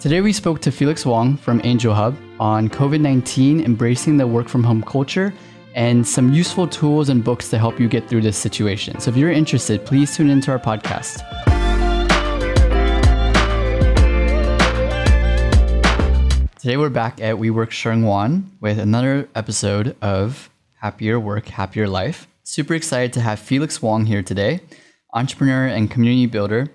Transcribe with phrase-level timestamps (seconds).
[0.00, 4.48] Today we spoke to Felix Wong from Angel Hub on COVID 19, embracing the work
[4.48, 5.34] from home culture,
[5.74, 9.00] and some useful tools and books to help you get through this situation.
[9.00, 11.24] So if you're interested, please tune into our podcast.
[16.60, 22.28] Today we're back at WeWork Sheungwan with another episode of Happier Work, Happier Life.
[22.44, 24.60] Super excited to have Felix Wong here today,
[25.12, 26.68] entrepreneur and community builder.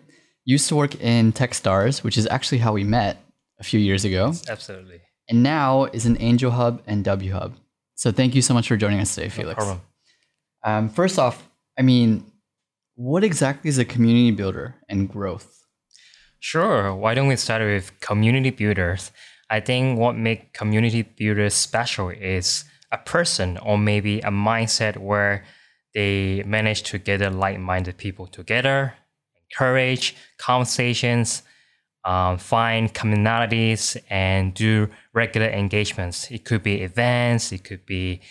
[0.46, 3.18] Used to work in Techstars, which is actually how we met
[3.60, 4.34] a few years ago.
[4.50, 5.02] Absolutely.
[5.30, 7.56] And now is an Angel Hub and W Hub.
[7.96, 9.58] So thank you so much for joining us today, Felix.
[9.58, 9.82] No problem.
[10.66, 12.26] Um, first off, I mean,
[12.96, 15.66] what exactly is a community builder and growth?
[16.40, 16.94] Sure.
[16.94, 19.12] Why don't we start with community builders?
[19.50, 25.46] I think what makes community builders special is a person or maybe a mindset where
[25.94, 28.96] they manage to gather like-minded people together,
[29.54, 31.44] encourage conversations,
[32.06, 36.30] um, find commonalities, and do regular engagements.
[36.32, 38.22] It could be events, it could be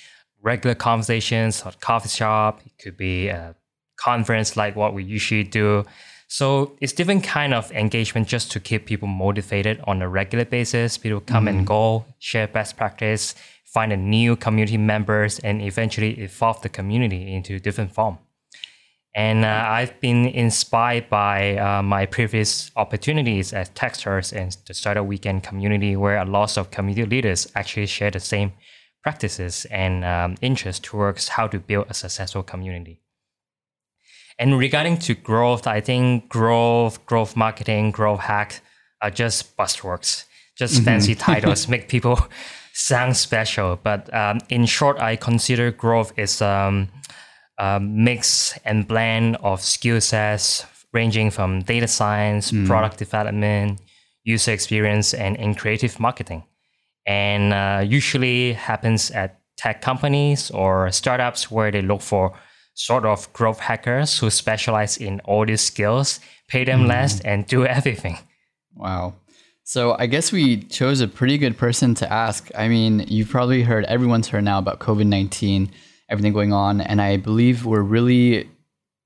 [0.43, 3.55] regular conversations at coffee shop, it could be a
[3.97, 5.85] conference like what we usually do.
[6.29, 10.99] So it's different kind of engagement just to keep people motivated on a regular basis.
[10.99, 11.59] People come mm-hmm.
[11.59, 13.35] and go, share best practice,
[13.67, 18.19] find a new community members, and eventually evolve the community into different form.
[19.15, 25.05] And uh, I've been inspired by uh, my previous opportunities as Techstars and the Startup
[25.05, 28.53] Weekend community, where a lot of community leaders actually share the same
[29.03, 33.01] practices and um, interest towards how to build a successful community.
[34.39, 38.63] And regarding to growth, I think growth, growth marketing, growth hack
[39.03, 40.25] are just buzzwords,
[40.57, 40.85] just mm-hmm.
[40.85, 42.19] fancy titles, make people
[42.73, 43.79] sound special.
[43.83, 46.89] But um, in short, I consider growth is um,
[47.63, 52.67] a mix and blend of skill sets ranging from data science, mm.
[52.67, 53.81] product development,
[54.25, 56.43] user experience, and in creative marketing.
[57.07, 62.35] And uh, usually happens at tech companies or startups where they look for
[62.75, 66.19] sort of growth hackers who specialize in all these skills,
[66.49, 66.89] pay them mm.
[66.89, 68.19] less, and do everything.
[68.75, 69.15] Wow.
[69.63, 72.51] So I guess we chose a pretty good person to ask.
[72.57, 75.71] I mean, you've probably heard, everyone's heard now about COVID 19,
[76.13, 76.81] everything going on.
[76.81, 78.49] And I believe we're really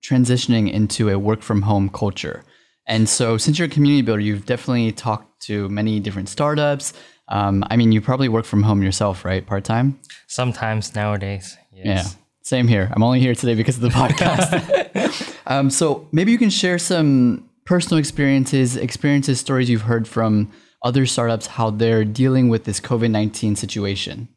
[0.04, 2.44] transitioning into a work from home culture.
[2.86, 6.92] And so, since you're a community builder, you've definitely talked to many different startups.
[7.28, 9.44] Um, I mean, you probably work from home yourself, right?
[9.44, 9.98] Part time?
[10.28, 11.56] Sometimes nowadays.
[11.72, 11.84] Yes.
[11.84, 12.22] Yeah.
[12.42, 12.92] Same here.
[12.94, 15.36] I'm only here today because of the podcast.
[15.48, 20.52] um, so maybe you can share some personal experiences, experiences, stories you've heard from
[20.84, 24.28] other startups, how they're dealing with this COVID 19 situation.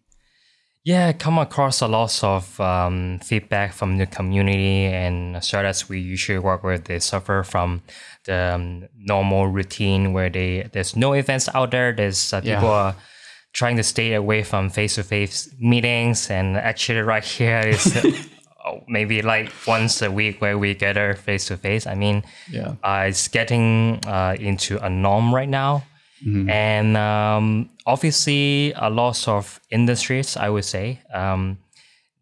[0.85, 6.39] Yeah, come across a lot of um, feedback from the community and startups we usually
[6.39, 6.85] work with.
[6.85, 7.81] They suffer from
[8.25, 11.91] the um, normal routine where they there's no events out there.
[11.91, 12.69] There's uh, people yeah.
[12.69, 12.95] are
[13.53, 17.97] trying to stay away from face-to-face meetings and actually right here is
[18.65, 23.27] oh, maybe like once a week where we gather face-to-face i mean yeah uh, it's
[23.27, 25.83] getting uh, into a norm right now
[26.25, 26.49] mm-hmm.
[26.49, 31.57] and um, obviously a lot of industries i would say um,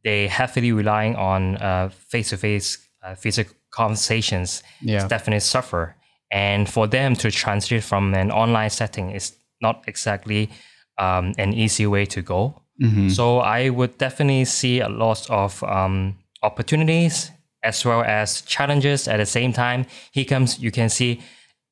[0.03, 5.07] they heavily relying on uh, face-to-face uh, physical conversations yeah.
[5.07, 5.95] definitely suffer
[6.31, 10.49] and for them to transit from an online setting is not exactly
[10.97, 12.61] um, an easy way to go.
[12.81, 13.09] Mm-hmm.
[13.09, 17.31] So I would definitely see a lot of um, opportunities
[17.63, 19.85] as well as challenges at the same time.
[20.11, 21.21] Here comes you can see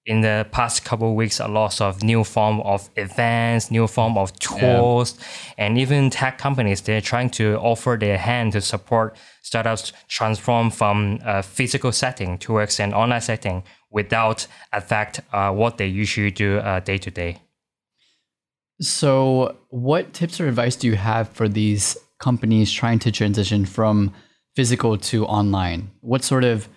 [0.06, 4.18] in the past couple of weeks a lot of new form of events, new form
[4.18, 5.66] of tools, yeah.
[5.66, 11.20] and even tech companies they're trying to offer their hand to support startups transform from
[11.24, 16.80] a physical setting towards an online setting without affect uh, what they usually do uh,
[16.80, 17.38] day to day.
[18.82, 24.14] So, what tips or advice do you have for these companies trying to transition from
[24.56, 25.92] physical to online?
[26.02, 26.68] What sort of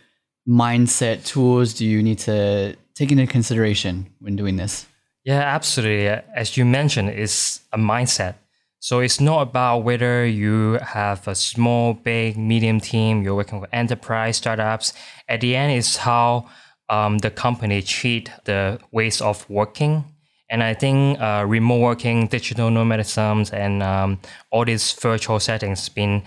[0.49, 4.87] mindset tools do you need to take into consideration when doing this?
[5.25, 6.09] Yeah, absolutely.
[6.09, 8.35] As you mentioned, it's a mindset.
[8.81, 13.71] So it's not about whether you have a small, big, medium team, you're working with
[13.73, 14.93] enterprise startups.
[15.29, 16.49] At the end, it's how
[16.89, 20.05] um, the company treat the ways of working
[20.51, 24.19] and I think uh, remote working, digital nomadism, and um,
[24.51, 26.23] all these virtual settings been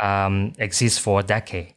[0.00, 1.74] um, exist for a decade.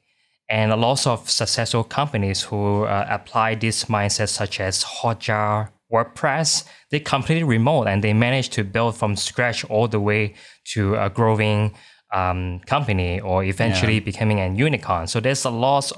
[0.54, 6.66] And a lot of successful companies who uh, apply this mindset, such as Hotjar, WordPress,
[6.92, 10.36] they completely remote and they manage to build from scratch all the way
[10.66, 11.74] to a growing
[12.14, 14.02] um, company or eventually yeah.
[14.02, 15.08] becoming a unicorn.
[15.08, 15.92] So there's a lot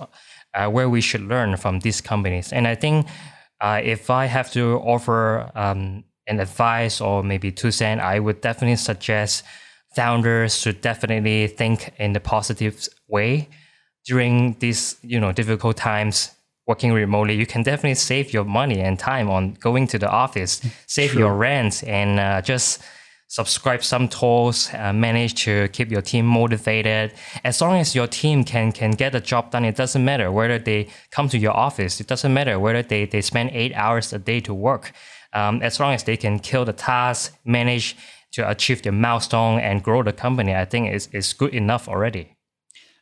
[0.54, 2.54] uh, where we should learn from these companies.
[2.54, 3.08] And I think
[3.60, 8.40] uh, if I have to offer um, an advice or maybe two cents, I would
[8.40, 9.44] definitely suggest
[9.98, 13.50] founders should definitely think in the positive way
[14.06, 16.32] during these you know difficult times
[16.68, 20.62] working remotely you can definitely save your money and time on going to the office
[20.88, 21.22] save True.
[21.22, 22.82] your rent and uh, just
[23.28, 27.12] subscribe some tools uh, manage to keep your team motivated.
[27.44, 30.60] As long as your team can can get the job done it doesn't matter whether
[30.60, 32.00] they come to your office.
[32.00, 34.92] It doesn't matter whether they, they spend eight hours a day to work.
[35.34, 37.98] Um, as long as they can kill the task manage
[38.36, 42.35] to achieve the milestone and grow the company i think is is good enough already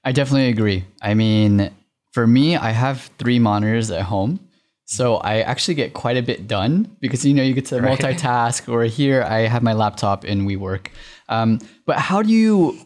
[0.03, 0.85] I definitely agree.
[1.01, 1.71] I mean,
[2.11, 4.39] for me, I have three monitors at home.
[4.85, 7.97] So I actually get quite a bit done because you know you get to Right.
[7.97, 8.67] multitask.
[8.71, 10.87] Or here I have my laptop and WeWork.
[11.29, 12.77] Um, but how do you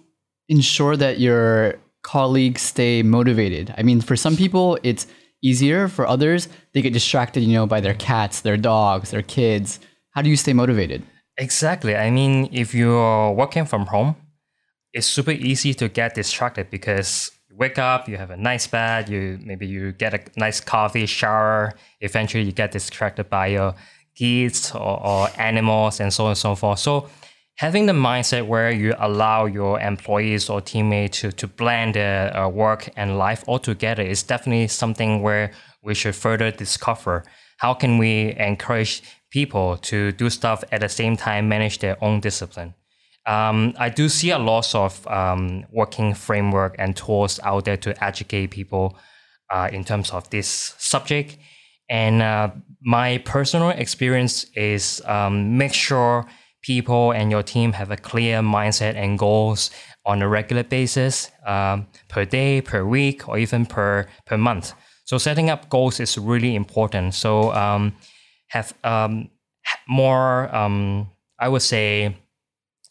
[0.48, 3.74] ensure that your colleagues stay motivated?
[3.78, 5.08] I mean, for some people it's
[5.42, 5.88] easier.
[5.88, 9.80] For others, they get distracted, you know, by their cats, their dogs, their kids.
[10.12, 11.04] How do you stay motivated?
[11.38, 11.96] Exactly.
[11.96, 14.16] I mean, if you're working from home,
[14.98, 19.08] it's super easy to get distracted because you wake up, you have a nice bed,
[19.08, 21.76] you maybe you get a nice coffee, shower.
[22.02, 23.76] Eventually, you get distracted by your
[24.16, 26.80] kids or, or animals and so on and so forth.
[26.80, 27.10] So,
[27.58, 32.50] having the mindset where you allow your employees or teammates to, to blend their uh,
[32.50, 35.52] work and life all together is definitely something where
[35.84, 37.24] we should further discover.
[37.58, 42.20] How can we encourage people to do stuff at the same time, manage their own
[42.20, 42.74] discipline?
[43.28, 48.04] Um, I do see a lot of um, working framework and tools out there to
[48.04, 48.98] educate people
[49.52, 51.38] uh, in terms of this subject.
[51.90, 52.52] And uh,
[52.82, 56.26] my personal experience is um, make sure
[56.62, 59.72] people and your team have a clear mindset and goals
[60.06, 64.74] on a regular basis, um, per day, per week, or even per per month.
[65.04, 67.14] So setting up goals is really important.
[67.14, 67.96] So um,
[68.50, 69.30] have um,
[69.88, 70.50] more,
[71.40, 72.16] I would say,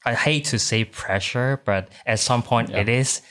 [0.07, 3.23] I hate to say pressure, but at some point it is.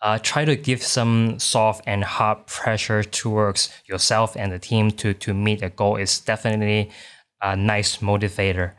[0.00, 5.14] Uh, try to give some soft and hard pressure towards yourself and the team to
[5.14, 6.90] to meet a goal is definitely
[7.40, 8.72] a nice motivator.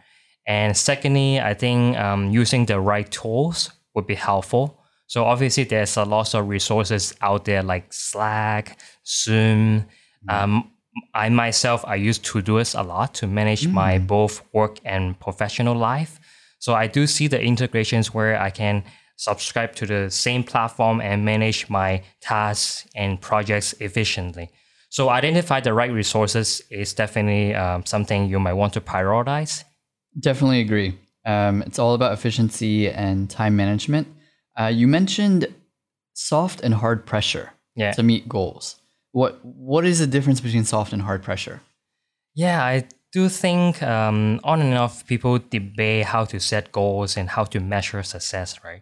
[0.48, 4.80] And secondly, I think um, using the right tools would be helpful.
[5.08, 9.86] So obviously, there's a lot of resources out there like Slack, Zoom.
[10.30, 10.72] Um,
[11.14, 16.20] I myself, I use Todoist a lot to manage my both work and professional life.
[16.66, 18.84] So I do see the integrations where I can
[19.18, 24.50] subscribe to the same platform and manage my tasks and projects efficiently.
[24.90, 29.64] So identify the right resources is definitely um, something you might want to prioritize.
[30.20, 30.98] Definitely agree.
[31.24, 34.08] Um, it's all about efficiency and time management.
[34.60, 35.46] Uh, you mentioned
[36.16, 37.92] soft and hard pressure Yeah.
[37.92, 38.78] to meet goals.
[39.12, 41.62] What what is the difference between soft and hard pressure?
[42.34, 47.30] Yeah, I do think um, on and off people debate how to set goals and
[47.30, 48.82] how to measure success, right?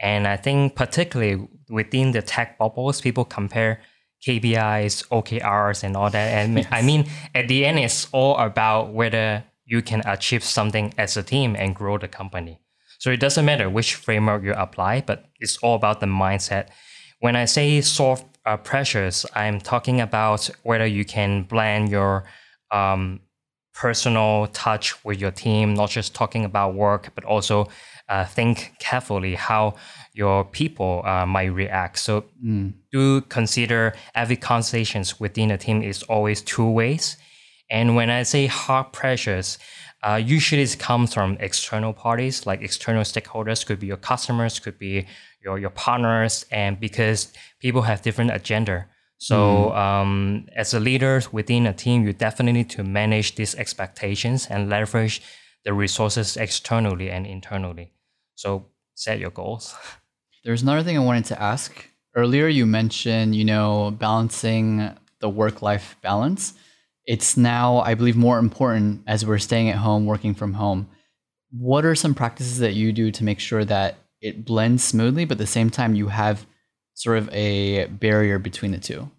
[0.00, 3.82] And I think particularly within the tech bubbles, people compare
[4.26, 6.28] KPIs, OKRs, and all that.
[6.32, 7.04] And I mean,
[7.34, 11.74] at the end, it's all about whether you can achieve something as a team and
[11.74, 12.60] grow the company.
[12.98, 16.68] So it doesn't matter which framework you apply, but it's all about the mindset.
[17.20, 22.24] When I say soft uh, pressures, I'm talking about whether you can blend your
[22.70, 23.20] um,
[23.74, 27.68] personal touch with your team, not just talking about work, but also
[28.08, 29.74] uh, think carefully how
[30.12, 31.98] your people uh, might react.
[31.98, 32.24] So
[32.92, 37.16] do consider every conversations within a team is always two ways.
[37.70, 39.58] And when I say hard pressures,
[40.02, 44.78] uh, usually it comes from external parties, like external stakeholders, could be your customers, could
[44.78, 45.06] be
[45.42, 48.86] your, your partners, and because people have different agenda.
[49.24, 54.46] So um, as a leader within a team, you definitely need to manage these expectations
[54.50, 55.22] and leverage
[55.64, 57.90] the resources externally and internally.
[58.34, 59.74] So set your goals.
[60.44, 61.72] There's another thing I wanted to ask.
[62.14, 64.90] Earlier, you mentioned, you know, balancing
[65.20, 66.52] the work life balance.
[67.06, 70.86] It's now, I believe, more important as we're staying at home, working from home.
[71.50, 75.36] What are some practices that you do to make sure that it blends smoothly, but
[75.36, 76.44] at the same time, you have
[76.92, 79.10] sort of a barrier between the two?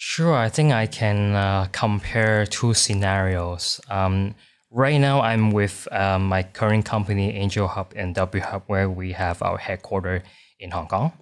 [0.00, 3.80] Sure, I think I can uh, compare two scenarios.
[3.90, 4.36] Um,
[4.70, 9.10] right now, I'm with um, my current company, Angel Hub and W Hub, where we
[9.12, 10.22] have our headquarters
[10.60, 11.12] in Hong Kong.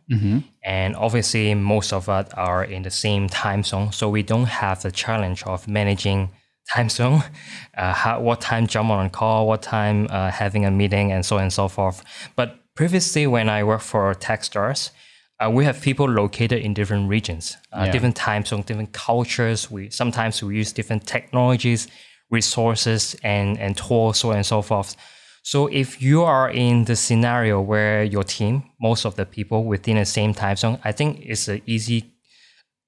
[0.62, 4.82] And obviously, most of us are in the same time zone, so we don't have
[4.82, 6.28] the challenge of managing
[6.74, 7.22] time zone,
[7.78, 11.36] uh, how, what time jump on call, what time uh, having a meeting, and so
[11.36, 12.04] on and so forth.
[12.36, 14.90] But previously, when I worked for Techstars,
[15.44, 17.92] uh, we have people located in different regions, uh, Yeah.
[17.92, 19.70] different time zones, different cultures.
[19.70, 21.88] We sometimes we use different technologies
[22.30, 24.96] resources and, and tools, so on and so forth.
[25.42, 29.96] So if you are in the scenario where your team, most of the people within
[29.96, 32.12] the same time zone, I think it's an easy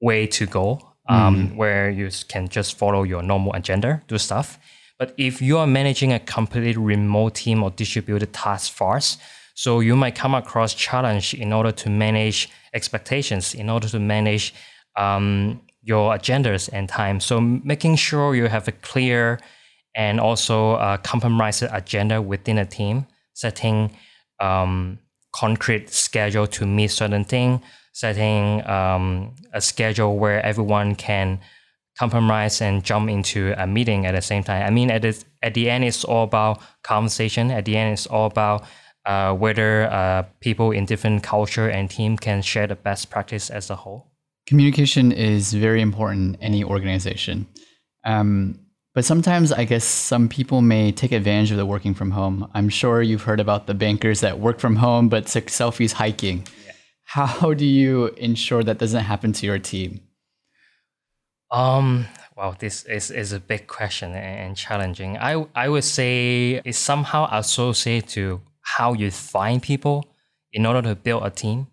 [0.01, 1.57] way to go um, mm.
[1.57, 4.59] where you can just follow your normal agenda, do stuff.
[4.99, 9.19] But if you are managing a completely remote team or distributed task force,
[9.59, 14.55] so you might come across challenge in order to manage expectations, in order to manage
[14.95, 17.19] um, your agendas and time.
[17.19, 19.41] So making sure you have a clear
[19.97, 23.91] and also a compromised agenda within a team, setting
[24.39, 25.01] um,
[25.35, 27.61] concrete schedule to meet certain thing,
[27.93, 31.41] setting um, a schedule where everyone can
[31.99, 34.65] compromise and jump into a meeting at the same time.
[34.65, 37.51] I mean, at the, at the end, it's all about conversation.
[37.51, 38.65] At the end, it's all about
[39.07, 43.71] uh, whether uh, people in different culture and team can share the best practice as
[43.71, 44.07] a whole.
[44.47, 47.47] Communication is very important in any organization.
[48.05, 48.61] Um,
[48.95, 52.51] but sometimes I guess some people may take advantage of the working from home.
[52.55, 56.47] I'm sure you've heard about the bankers that work from home but took selfies hiking.
[56.67, 56.73] Yeah.
[57.05, 60.01] How do you ensure that doesn't happen to your team?
[61.51, 65.17] Um, well, this is, is a big question and challenging.
[65.19, 68.41] I, I would say it's somehow associated to
[68.77, 70.05] how you find people
[70.53, 71.67] in order to build a team.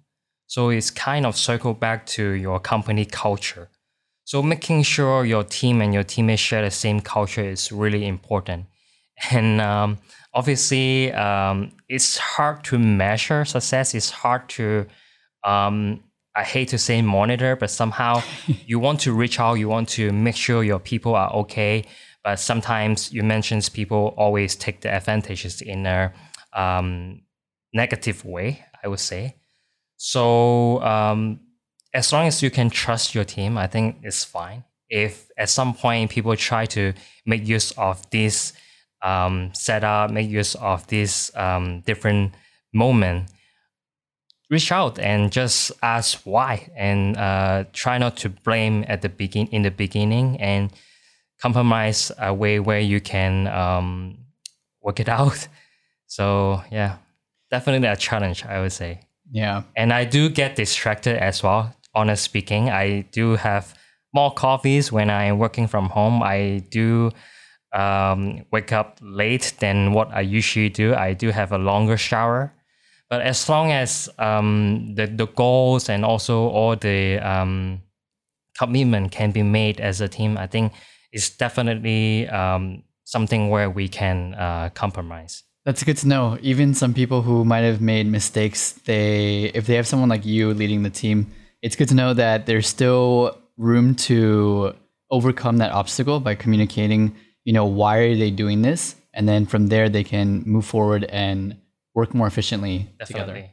[0.47, 3.69] So it's kind of circle back to your company culture.
[4.23, 8.65] So making sure your team and your teammates share the same culture is really important.
[9.31, 9.97] And um,
[10.33, 13.95] obviously, um, it's hard to measure success.
[13.95, 14.85] It's hard to
[15.45, 16.03] um,
[16.35, 18.21] I hate to say monitor, but somehow
[18.65, 21.85] you want to reach out, you want to make sure your people are okay.
[22.23, 26.11] But sometimes you mentions people always take the advantages in a
[26.55, 27.21] um,
[27.73, 29.35] negative way, I would say.
[29.97, 31.39] So um,
[31.93, 34.63] as long as you can trust your team, I think it's fine.
[34.89, 36.93] If at some point people try to
[37.25, 38.53] make use of this
[39.01, 42.33] um, setup, make use of this um, different
[42.73, 43.29] moment,
[44.49, 49.47] reach out and just ask why and uh, try not to blame at the begin
[49.47, 50.71] in the beginning and
[51.41, 54.17] compromise a way where you can um,
[54.81, 55.47] work it out
[56.15, 56.97] so yeah
[57.51, 58.91] definitely a challenge i would say.
[59.31, 59.63] Yeah.
[59.75, 62.69] And i do get distracted as well honest speaking.
[62.69, 63.73] I do have
[64.13, 66.21] more coffees when i'm working from home.
[66.21, 67.11] I do
[67.73, 70.93] um, wake up late than what i usually do.
[70.93, 72.53] I do have a longer shower.
[73.09, 77.81] But as long as um, the, the goals and also all the um,
[78.57, 80.73] commitment can be made as a team, I think
[81.11, 85.43] it's definitely um, something where we can uh, compromise.
[85.65, 86.37] That's good to know.
[86.41, 90.53] Even some people who might have made mistakes, they if they have someone like you
[90.53, 91.31] leading the team,
[91.61, 94.75] it's good to know that there's still room to
[95.09, 97.15] overcome that obstacle by communicating.
[97.45, 98.95] You know, why are they doing this?
[99.13, 101.57] And then from there, they can move forward and
[101.95, 103.33] work more efficiently Definitely.
[103.33, 103.49] together.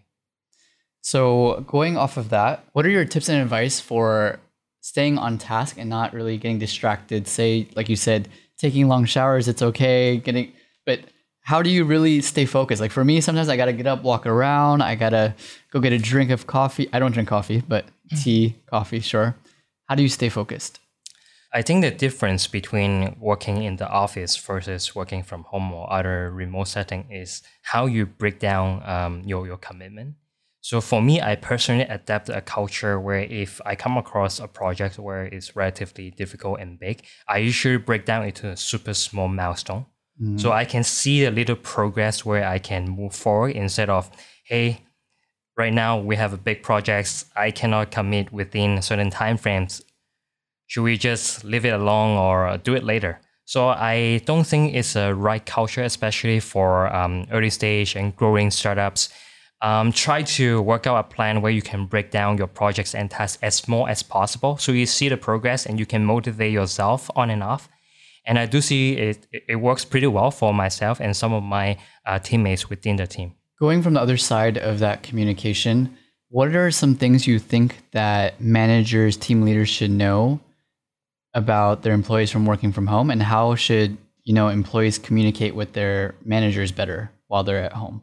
[1.00, 4.38] So, going off of that, what are your tips and advice for
[4.81, 7.26] staying on task and not really getting distracted?
[7.26, 8.28] Say, like you said,
[8.59, 10.52] taking long showers, it's okay, getting,
[10.85, 11.00] but
[11.42, 12.80] how do you really stay focused?
[12.80, 15.34] Like for me, sometimes I gotta get up, walk around, I gotta
[15.70, 16.88] go get a drink of coffee.
[16.92, 18.22] I don't drink coffee, but mm.
[18.22, 19.37] tea, coffee, sure.
[19.88, 20.78] How do you stay focused?
[21.54, 26.30] I think the difference between working in the office versus working from home or other
[26.30, 30.14] remote setting is how you break down um, your, your commitment.
[30.62, 34.99] So for me, I personally adapt a culture where if I come across a project
[34.99, 39.87] where it's relatively difficult and big, I usually break down into a super small milestone.
[40.38, 44.11] So I can see a little progress where I can move forward instead of,
[44.45, 44.83] hey,
[45.57, 47.25] right now we have a big project.
[47.37, 49.83] I cannot commit within certain time frames
[50.73, 53.21] should we just leave it alone or do it later?
[53.45, 58.50] So I don't think it's a right culture, especially for um, early stage and growing
[58.50, 59.11] startups.
[59.61, 63.11] Um, try to work out a plan where you can break down your projects and
[63.11, 67.11] tasks as small as possible, so you see the progress and you can motivate yourself
[67.14, 67.69] on and off.
[68.25, 71.76] And I do see it, it works pretty well for myself and some of my
[72.07, 73.35] uh, teammates within the team.
[73.59, 75.97] Going from the other side of that communication,
[76.29, 80.41] what are some things you think that managers, team leaders should know
[81.35, 83.11] about their employees from working from home?
[83.11, 88.02] And how should you know employees communicate with their managers better while they're at home?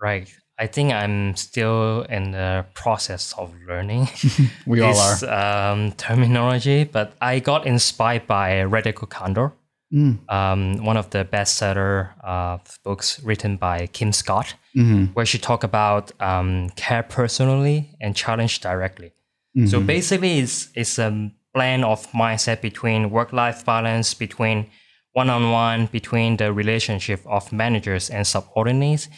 [0.00, 0.32] Right
[0.62, 4.08] i think i'm still in the process of learning
[4.66, 9.52] we all are um, terminology but i got inspired by radical candor
[9.92, 10.16] mm.
[10.38, 15.04] um, one of the bestseller uh, books written by kim scott mm-hmm.
[15.14, 19.12] where she talk about um, care personally and challenge directly
[19.56, 19.66] mm-hmm.
[19.66, 24.66] so basically it's, it's a blend of mindset between work life balance, between
[25.12, 29.08] one-on-one between the relationship of managers and subordinates.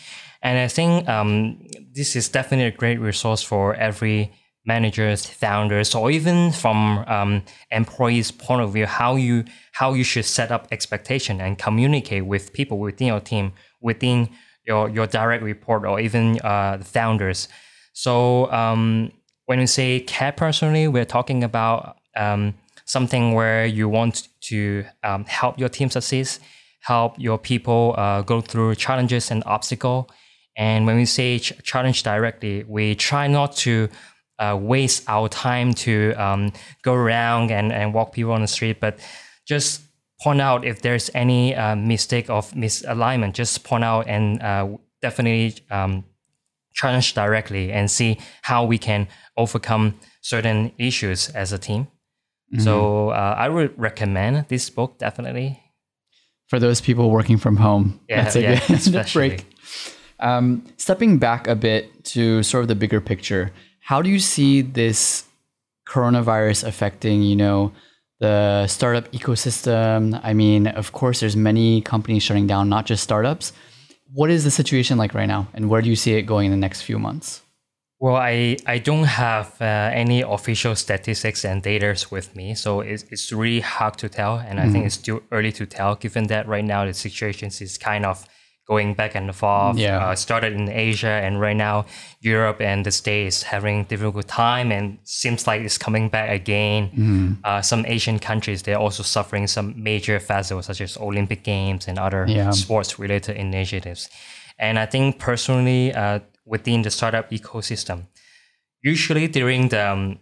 [0.44, 1.58] And I think um,
[1.94, 4.30] this is definitely a great resource for every
[4.66, 10.26] managers, founders, or even from um, employees' point of view, how you how you should
[10.26, 14.28] set up expectation and communicate with people within your team, within
[14.66, 17.48] your your direct report, or even uh, founders.
[17.94, 19.12] So um,
[19.46, 25.24] when we say care personally, we're talking about um, something where you want to um,
[25.24, 26.28] help your team succeed,
[26.80, 30.10] help your people uh, go through challenges and obstacle.
[30.56, 33.88] And when we say ch- challenge directly, we try not to
[34.38, 38.80] uh, waste our time to um, go around and, and walk people on the street,
[38.80, 38.98] but
[39.46, 39.82] just
[40.20, 44.68] point out if there's any uh, mistake of misalignment, just point out and uh,
[45.02, 46.04] definitely um,
[46.72, 49.06] challenge directly and see how we can
[49.36, 51.86] overcome certain issues as a team.
[52.52, 52.60] Mm-hmm.
[52.60, 55.60] So uh, I would recommend this book definitely
[56.46, 58.00] for those people working from home.
[58.08, 59.46] Yeah, That's a yeah, good break.
[60.24, 64.62] Um, stepping back a bit to sort of the bigger picture, how do you see
[64.62, 65.24] this
[65.86, 67.72] coronavirus affecting, you know,
[68.20, 70.18] the startup ecosystem?
[70.24, 73.52] I mean, of course, there's many companies shutting down, not just startups.
[74.14, 76.52] What is the situation like right now, and where do you see it going in
[76.52, 77.42] the next few months?
[78.00, 83.04] Well, I, I don't have uh, any official statistics and data with me, so it's,
[83.10, 84.38] it's really hard to tell.
[84.38, 84.72] And I mm-hmm.
[84.72, 88.26] think it's too early to tell, given that right now the situation is kind of
[88.66, 89.76] going back and forth.
[89.76, 90.06] Yeah.
[90.06, 91.86] Uh, started in Asia, and right now
[92.20, 96.88] Europe and the States having difficult time, and seems like it's coming back again.
[96.88, 97.32] Mm-hmm.
[97.44, 101.98] Uh, some Asian countries they're also suffering some major festivals such as Olympic Games and
[101.98, 102.50] other yeah.
[102.50, 104.08] sports related initiatives.
[104.58, 108.06] And I think personally, uh, within the startup ecosystem.
[108.82, 110.18] Usually during the um,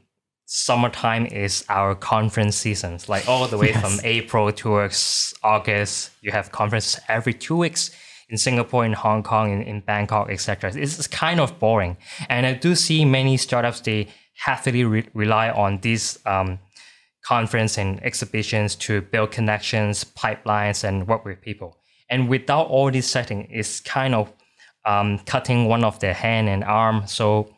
[0.47, 3.81] summertime is our conference seasons, like all the way yes.
[3.81, 6.11] from April towards August.
[6.21, 7.91] You have conference every two weeks
[8.33, 10.73] in Singapore, in Hong Kong, in, in Bangkok, etc.
[10.75, 11.99] It's kind of boring.
[12.31, 16.59] And I do see many startups, they heavily re- rely on these um,
[17.27, 21.77] conference and exhibitions to build connections, pipelines, and work with people.
[22.09, 24.33] And without all this setting, it's kind of
[24.87, 27.07] um, cutting one of their hand and arm.
[27.07, 27.55] So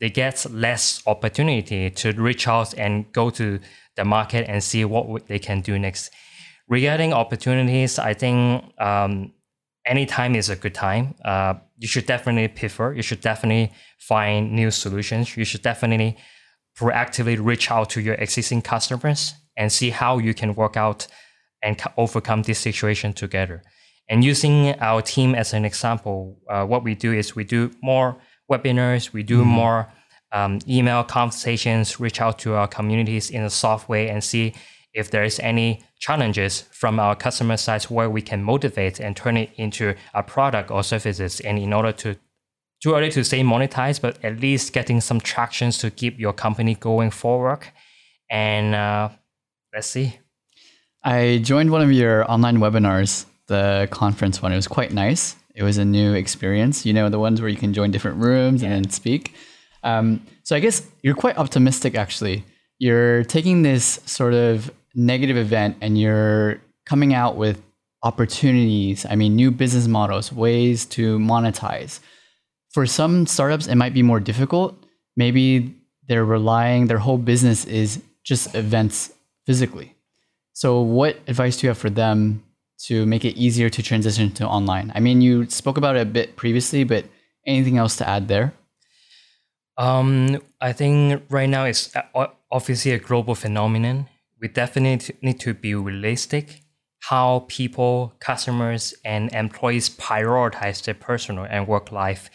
[0.00, 3.60] they get less opportunity to reach out and go to
[3.94, 6.10] the market and see what they can do next.
[6.68, 9.32] Regarding opportunities, I think um,
[9.86, 11.14] any time is a good time.
[11.24, 12.92] Uh, you should definitely prefer.
[12.92, 15.36] You should definitely find new solutions.
[15.36, 16.16] You should definitely
[16.76, 21.06] proactively reach out to your existing customers and see how you can work out
[21.62, 23.62] and overcome this situation together.
[24.08, 28.16] And using our team as an example, uh, what we do is we do more
[28.50, 29.50] webinars, we do mm-hmm.
[29.50, 29.92] more
[30.32, 34.54] um, email conversations, reach out to our communities in a soft way and see
[34.96, 39.36] if there is any challenges from our customer side where we can motivate and turn
[39.36, 41.40] it into a product or services.
[41.40, 42.16] And in order to
[42.82, 46.74] too early to say monetize, but at least getting some tractions to keep your company
[46.74, 47.60] going forward.
[48.30, 49.10] And uh,
[49.74, 50.18] let's see.
[51.04, 54.52] I joined one of your online webinars the conference one.
[54.52, 55.36] It was quite nice.
[55.54, 56.84] It was a new experience.
[56.84, 58.68] You know, the ones where you can join different rooms yeah.
[58.68, 59.34] and then speak.
[59.82, 62.44] Um, so I guess you're quite optimistic, actually.
[62.78, 67.62] You're taking this sort of negative event and you're coming out with
[68.02, 69.06] opportunities.
[69.08, 72.00] I mean, new business models, ways to monetize.
[72.70, 74.76] For some startups, it might be more difficult.
[75.16, 75.74] Maybe
[76.08, 79.12] they're relying, their whole business is just events
[79.44, 79.94] physically.
[80.52, 82.42] So, what advice do you have for them
[82.84, 84.92] to make it easier to transition to online?
[84.94, 87.04] I mean, you spoke about it a bit previously, but
[87.46, 88.54] anything else to add there?
[89.76, 91.94] Um, I think right now it's
[92.50, 94.08] obviously a global phenomenon.
[94.40, 96.62] We definitely need to be realistic
[97.00, 102.30] how people, customers, and employees prioritize their personal and work life.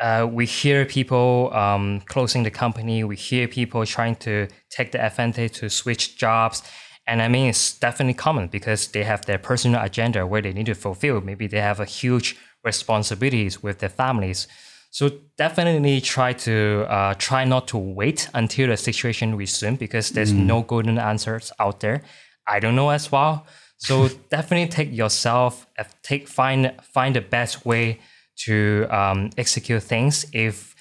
[0.00, 3.04] Uh, we hear people um, closing the company.
[3.04, 6.62] We hear people trying to take the advantage to switch jobs.
[7.06, 10.66] And I mean, it's definitely common because they have their personal agenda where they need
[10.66, 11.20] to fulfill.
[11.20, 14.48] Maybe they have a huge responsibilities with their families.
[14.92, 20.34] So definitely try to uh, try not to wait until the situation resumes because there's
[20.34, 20.44] mm.
[20.44, 22.02] no golden answers out there.
[22.46, 23.46] I don't know as well.
[23.78, 28.00] So definitely take yourself, uh, take find find the best way
[28.44, 30.26] to um, execute things.
[30.34, 30.76] If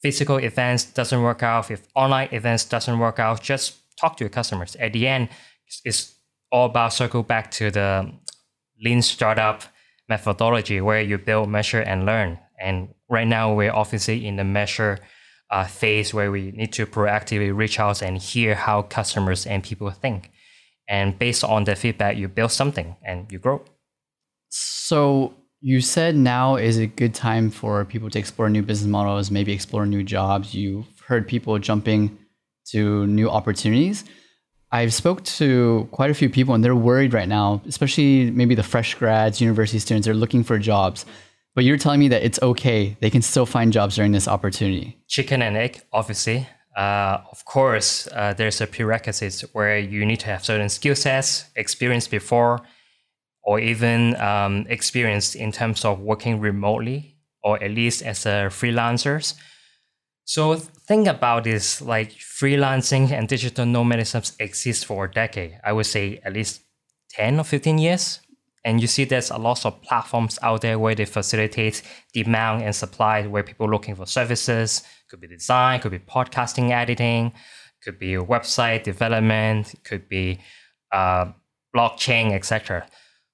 [0.00, 4.30] physical events doesn't work out, if online events doesn't work out, just talk to your
[4.30, 4.76] customers.
[4.76, 5.28] At the end,
[5.84, 6.14] it's
[6.52, 8.12] all about circle back to the
[8.80, 9.64] lean startup
[10.08, 12.38] methodology where you build, measure, and learn.
[12.60, 14.98] And right now, we're obviously in the measure
[15.50, 19.90] uh, phase where we need to proactively reach out and hear how customers and people
[19.90, 20.30] think.
[20.88, 23.64] And based on the feedback, you build something and you grow.
[24.48, 29.30] So you said now is a good time for people to explore new business models,
[29.30, 30.54] maybe explore new jobs.
[30.54, 32.16] You've heard people jumping
[32.66, 34.04] to new opportunities.
[34.72, 38.62] I've spoke to quite a few people and they're worried right now, especially maybe the
[38.62, 41.06] fresh grads, university students, they're looking for jobs.
[41.56, 42.98] But you're telling me that it's okay.
[43.00, 44.98] They can still find jobs during this opportunity.
[45.08, 46.46] Chicken and egg, obviously.
[46.76, 51.46] Uh, of course, uh, there's a prerequisite where you need to have certain skill sets,
[51.56, 52.60] experience before,
[53.42, 59.32] or even um, experience in terms of working remotely, or at least as a freelancers.
[60.26, 65.58] So think about this: like freelancing and digital nomadism exist for a decade.
[65.64, 66.60] I would say at least
[67.08, 68.20] ten or fifteen years.
[68.66, 72.74] And you see there's a lot of platforms out there where they facilitate demand and
[72.74, 77.32] supply, where people are looking for services, could be design, could be podcasting editing,
[77.80, 80.40] could be website development, could be
[80.90, 81.26] uh,
[81.74, 82.84] blockchain, etc.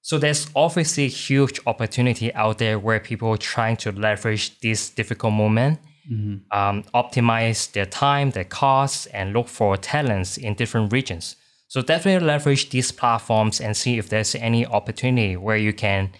[0.01, 5.33] So there's obviously huge opportunity out there where people are trying to leverage this difficult
[5.33, 6.55] moment, mm-hmm.
[6.55, 11.37] um, optimize their time, their costs, and look for talents in different regions.
[11.73, 16.11] So definitely leverage these platforms and see if there's any opportunity where you can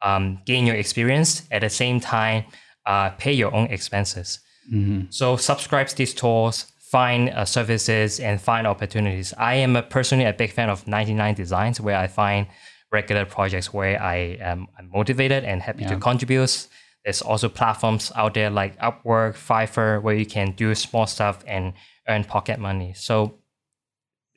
[0.00, 2.44] um, gain your experience at the same time
[2.86, 4.40] uh, pay your own expenses.
[4.72, 5.10] Mm-hmm.
[5.10, 9.34] So subscribe to these tools, find uh, services, and find opportunities.
[9.36, 12.46] I am a, personally a big fan of 99 Designs, where I find
[12.90, 15.88] regular projects where I am I'm motivated and happy yeah.
[15.88, 16.68] to contribute.
[17.04, 21.74] There's also platforms out there like Upwork, Fiverr, where you can do small stuff and
[22.08, 22.94] earn pocket money.
[22.94, 23.41] So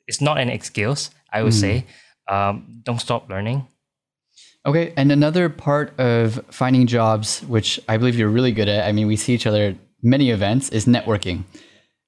[0.06, 1.10] it's not an excuse.
[1.32, 1.60] I would mm.
[1.60, 1.86] say,
[2.28, 3.66] um, don't stop learning.
[4.64, 8.88] Okay, and another part of finding jobs, which I believe you're really good at.
[8.88, 11.44] I mean, we see each other at many events, is networking.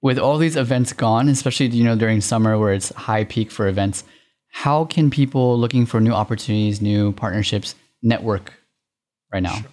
[0.03, 3.69] With all these events gone, especially you know during summer where it's high peak for
[3.69, 4.03] events,
[4.51, 8.55] how can people looking for new opportunities, new partnerships, network
[9.33, 9.55] right now?
[9.55, 9.71] Sure.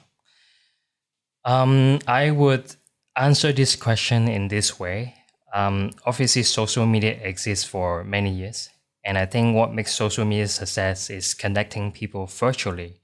[1.46, 2.76] Um, I would
[3.16, 5.15] answer this question in this way.
[5.56, 8.70] Um, obviously, social media exists for many years.
[9.06, 13.00] And I think what makes social media success is connecting people virtually,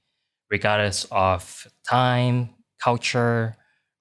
[0.50, 2.50] regardless of time,
[2.82, 3.56] culture,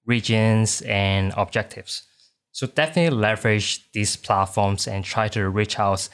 [0.06, 2.04] regions, and objectives.
[2.52, 6.10] So definitely leverage these platforms and try to reach out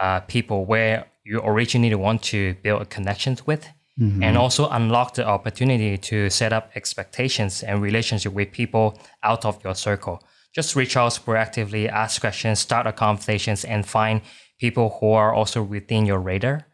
[0.00, 3.68] uh, people where you originally want to build connections with.
[4.00, 4.24] Mm-hmm.
[4.24, 9.62] And also unlock the opportunity to set up expectations and relationship with people out of
[9.64, 10.22] your circle
[10.56, 14.22] just reach out proactively, ask questions, start a conversations, and find
[14.58, 16.66] people who are also within your radar.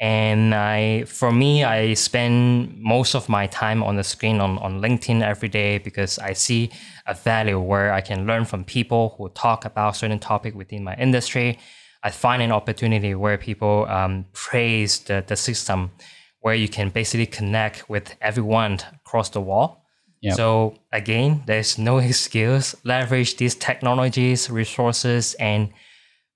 [0.00, 4.80] And I, for me, I spend most of my time on the screen on, on
[4.80, 6.72] LinkedIn every day because I see
[7.06, 10.96] a value where I can learn from people who talk about certain topic within my
[10.96, 11.60] industry.
[12.02, 15.92] I find an opportunity where people um, praise the, the system,
[16.40, 19.81] where you can basically connect with everyone across the wall
[20.22, 20.36] Yep.
[20.36, 22.74] So again, there's no excuse.
[22.84, 25.70] Leverage these technologies, resources, and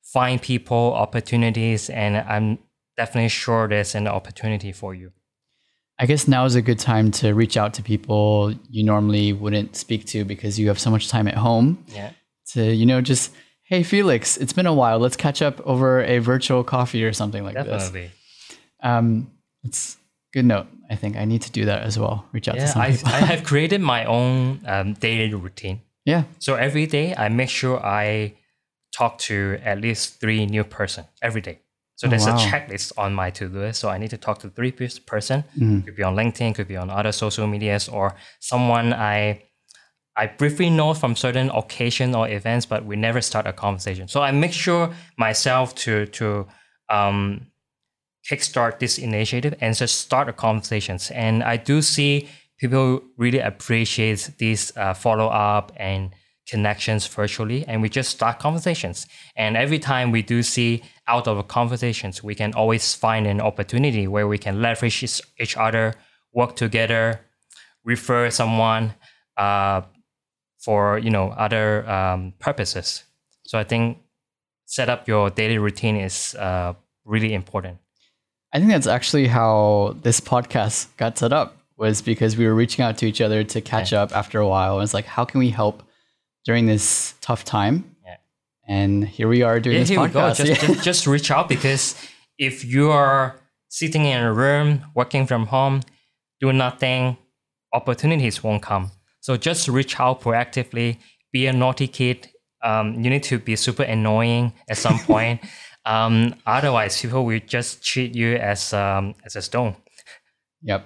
[0.02, 1.88] find people opportunities.
[1.90, 2.58] And I'm
[2.96, 5.12] definitely sure there's an opportunity for you.
[5.98, 9.76] I guess now is a good time to reach out to people you normally wouldn't
[9.76, 11.82] speak to because you have so much time at home.
[11.88, 12.10] Yeah.
[12.52, 14.98] To you know just hey Felix, it's been a while.
[14.98, 17.78] Let's catch up over a virtual coffee or something like definitely.
[17.78, 17.88] this.
[17.88, 18.12] Definitely.
[18.82, 19.30] Um,
[19.64, 19.96] it's
[20.34, 20.66] good note.
[20.90, 22.24] I think I need to do that as well.
[22.32, 23.08] Reach out yeah, to some I, people.
[23.08, 25.80] I have created my own um, daily routine.
[26.04, 26.24] Yeah.
[26.38, 28.34] So every day I make sure I
[28.96, 31.60] talk to at least three new person every day.
[31.96, 32.36] So oh, there's wow.
[32.36, 33.80] a checklist on my to-do list.
[33.80, 35.44] So I need to talk to three person.
[35.58, 35.80] Mm-hmm.
[35.80, 39.42] Could be on LinkedIn, could be on other social medias, or someone I
[40.18, 44.08] I briefly know from certain occasion or events, but we never start a conversation.
[44.08, 46.46] So I make sure myself to to
[46.88, 47.46] um,
[48.28, 51.10] kickstart this initiative and just start the conversations.
[51.12, 56.10] And I do see people really appreciate these uh, follow up and
[56.48, 59.06] connections virtually, and we just start conversations.
[59.36, 64.06] And every time we do see out of conversations, we can always find an opportunity
[64.06, 65.94] where we can leverage each other,
[66.32, 67.20] work together,
[67.84, 68.94] refer someone
[69.36, 69.82] uh,
[70.58, 73.04] for you know other um, purposes.
[73.44, 73.98] So I think
[74.66, 77.78] set up your daily routine is uh, really important.
[78.56, 82.82] I think that's actually how this podcast got set up was because we were reaching
[82.82, 84.00] out to each other to catch yeah.
[84.00, 84.76] up after a while.
[84.76, 85.82] And it's like, how can we help
[86.46, 87.94] during this tough time?
[88.02, 88.16] Yeah.
[88.66, 90.38] And here we are doing yeah, this here podcast.
[90.42, 90.54] We go.
[90.54, 91.96] Just, just, just reach out because
[92.38, 93.38] if you are
[93.68, 95.82] sitting in a room, working from home,
[96.40, 97.18] doing nothing,
[97.74, 98.90] opportunities won't come.
[99.20, 100.96] So just reach out proactively,
[101.30, 102.30] be a naughty kid.
[102.64, 105.42] Um, you need to be super annoying at some point.
[105.86, 109.76] Um, otherwise, people will just treat you as um, as a stone.
[110.62, 110.84] Yep.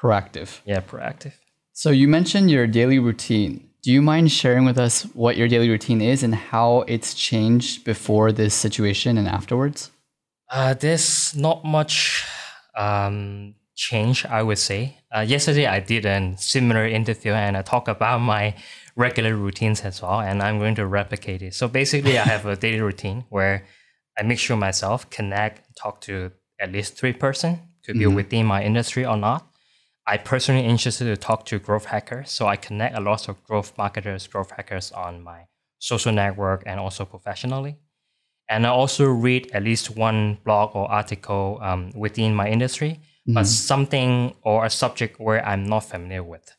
[0.00, 0.60] Proactive.
[0.64, 1.34] Yeah, proactive.
[1.72, 3.68] So you mentioned your daily routine.
[3.82, 7.84] Do you mind sharing with us what your daily routine is and how it's changed
[7.84, 9.90] before this situation and afterwards?
[10.50, 12.24] Uh, there's not much
[12.76, 14.98] um, change, I would say.
[15.14, 18.54] Uh, yesterday, I did a similar interview and I talked about my
[18.96, 21.54] regular routines as well, and I'm going to replicate it.
[21.54, 23.64] So basically, I have a daily routine where
[24.18, 28.14] I make sure myself connect, talk to at least three person to be Mhm.
[28.14, 29.46] within my industry or not.
[30.06, 33.76] I personally interested to talk to growth hackers, so I connect a lot of growth
[33.78, 35.46] marketers, growth hackers on my
[35.78, 37.76] social network and also professionally.
[38.48, 43.46] And I also read at least one blog or article um, within my industry, but
[43.46, 46.54] something or a subject where I'm not familiar with.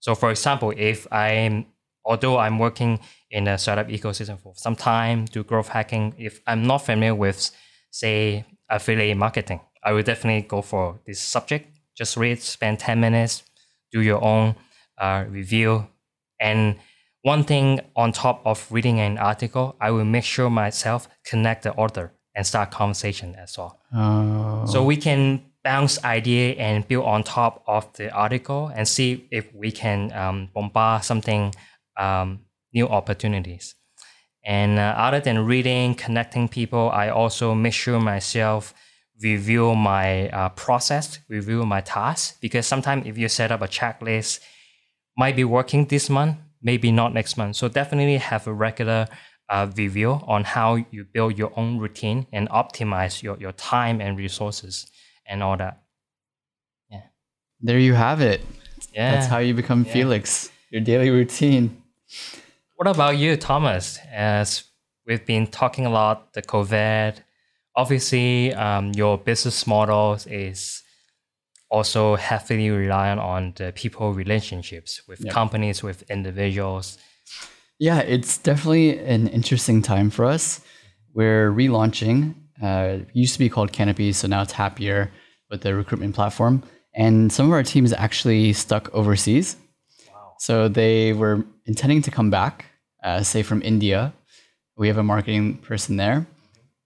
[0.00, 1.66] So, for example, if I'm,
[2.06, 6.66] although I'm working in a startup ecosystem for some time, do growth hacking, if I'm
[6.66, 7.50] not familiar with,
[7.90, 11.68] say, affiliate marketing, I will definitely go for this subject.
[11.96, 13.42] Just read, spend 10 minutes,
[13.92, 14.54] do your own
[14.98, 15.88] uh, review.
[16.40, 16.76] And
[17.22, 21.74] one thing on top of reading an article, I will make sure myself connect the
[21.74, 23.80] author and start conversation as well.
[23.92, 24.64] Oh.
[24.66, 29.52] So we can bounce idea and build on top of the article and see if
[29.52, 31.52] we can um, bombard something
[31.96, 32.40] um,
[32.72, 33.74] new opportunities.
[34.44, 38.74] And uh, other than reading, connecting people, I also make sure myself
[39.22, 44.40] review my uh, process, review my tasks because sometimes if you set up a checklist,
[45.16, 47.56] might be working this month, maybe not next month.
[47.56, 49.08] So definitely have a regular
[49.48, 54.18] uh, review on how you build your own routine and optimize your, your time and
[54.18, 54.86] resources
[55.26, 55.82] and all that.
[56.90, 57.02] Yeah.
[57.60, 58.42] There you have it.
[58.92, 59.12] Yeah.
[59.12, 60.50] That's how you become Felix.
[60.70, 61.82] Your daily routine.
[62.76, 63.98] What about you, Thomas?
[64.12, 64.64] As
[65.06, 67.14] we've been talking a lot, the COVID,
[67.74, 70.82] obviously um, your business model is
[71.70, 75.32] also heavily reliant on the people relationships with Yep.
[75.32, 76.98] companies, with individuals.
[77.78, 80.60] Yeah, it's definitely an interesting time for us.
[81.12, 82.34] We're relaunching.
[82.62, 85.10] Uh, it used to be called Canopy, so now it's Happier
[85.50, 86.62] with the recruitment platform.
[86.94, 89.56] And some of our teams actually stuck overseas.
[90.38, 92.66] So they were intending to come back,
[93.02, 94.12] uh, say from India.
[94.76, 96.26] We have a marketing person there,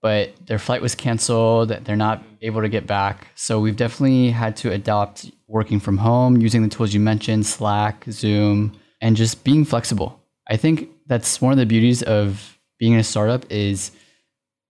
[0.01, 1.69] but their flight was canceled.
[1.69, 3.27] They're not able to get back.
[3.35, 8.05] So we've definitely had to adopt working from home, using the tools you mentioned, Slack,
[8.09, 10.19] Zoom, and just being flexible.
[10.49, 13.91] I think that's one of the beauties of being in a startup is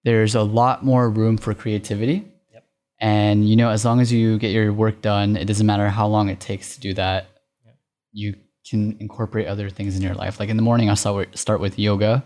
[0.03, 2.25] there's a lot more room for creativity.
[2.51, 2.63] Yep.
[2.99, 6.07] And you know, as long as you get your work done, it doesn't matter how
[6.07, 7.27] long it takes to do that.
[8.11, 8.35] You
[8.69, 10.39] can incorporate other things in your life.
[10.39, 12.23] Like in the morning, I'll start with, yoga,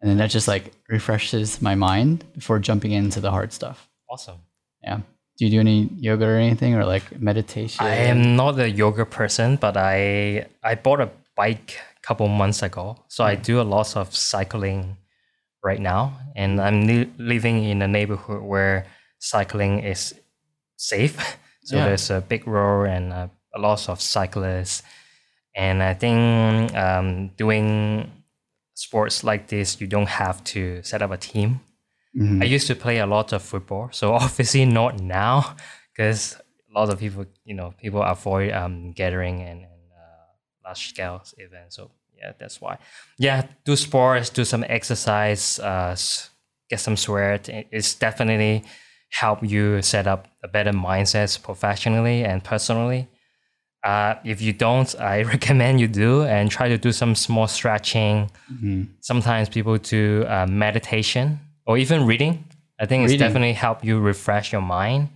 [0.00, 3.88] and then that just like refreshes my mind before jumping into the hard stuff.
[4.10, 4.38] Awesome.
[4.82, 5.00] Yeah.
[5.38, 7.84] Do you do any yoga or anything, or like meditation?
[7.84, 12.62] I am not a yoga person, but I I bought a bike a couple months
[12.62, 14.96] ago, so I do a lot of cycling
[15.62, 18.86] right now, and I'm li- living in a neighborhood where
[19.18, 20.14] cycling is
[20.76, 21.16] safe.
[21.66, 21.86] So Yeah.
[21.86, 24.84] there's a big road and uh, a lot of cyclists,
[25.56, 28.12] and I think um, doing
[28.74, 31.60] sports like this, you don't have to set up a team.
[32.14, 32.42] Mhm.
[32.42, 35.56] I used to play a lot of football, so obviously not now
[35.92, 36.36] because
[36.70, 40.26] a lot of people, you know, people avoid um, gathering and, and uh,
[40.64, 41.76] large scale events.
[41.76, 42.78] So yeah, that's why.
[43.18, 45.96] Yeah, do sports, do some exercise, uh,
[46.68, 47.48] get some sweat.
[47.70, 48.64] It's definitely
[49.10, 53.08] help you set up a better mindset professionally and personally.
[53.86, 58.30] Uh, if you don't, I recommend you do and try to do some small stretching.
[58.52, 58.88] Mhm.
[59.00, 62.44] Sometimes people do uh, meditation or even reading.
[62.82, 65.08] I think it's definitely help you refresh your mind,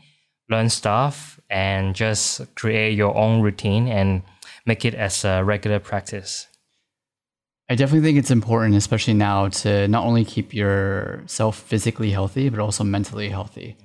[0.48, 4.22] learn stuff, and just create your own routine and
[4.64, 6.46] make it as a regular practice.
[7.68, 12.58] I definitely think it's important, especially now, to not only keep yourself physically healthy, but
[12.60, 13.76] also mentally healthy.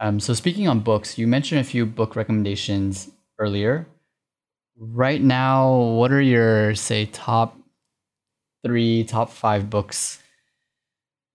[0.00, 3.86] Um, so, speaking on books, you mentioned a few book recommendations earlier.
[4.76, 7.56] Right now, what are your, say, top
[8.64, 10.18] three, top five books?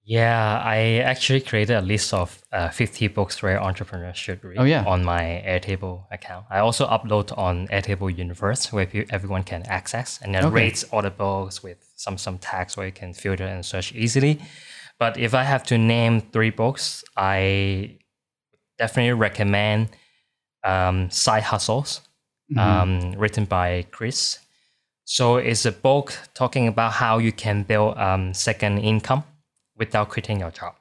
[0.03, 4.63] Yeah, I actually created a list of uh, 50 books where entrepreneurs should read Oh,
[4.63, 4.83] yeah.
[4.85, 6.47] on my Airtable account.
[6.49, 10.55] I also upload on Airtable Universe where everyone can access and then Okay.
[10.55, 14.41] rates all the books with some some tags where you can filter and search easily.
[14.97, 17.99] But if I have to name three books, I
[18.79, 19.89] definitely recommend
[20.63, 22.01] um, Side Hustles,
[22.57, 24.39] um, written by Chris.
[25.05, 29.23] So it's a book talking about how you can build um, second income
[29.75, 30.75] without quitting your job.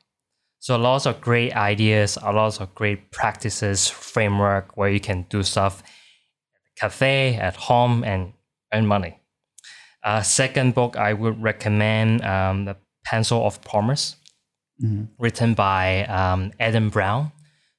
[0.61, 5.43] So lots of great ideas, a lot of great practices, framework where you can do
[5.43, 8.33] stuff at the cafe, at home, and
[8.73, 9.19] earn money.
[10.03, 14.17] Uh, second book I would recommend um, The Pencil of Promise,
[14.83, 15.05] mm-hmm.
[15.19, 17.33] written by um, Adam Braun.